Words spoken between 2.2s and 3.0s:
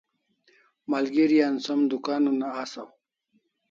una asaw